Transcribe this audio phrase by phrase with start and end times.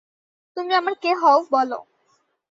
[0.57, 1.77] তুমি আমার কে হও, বলো।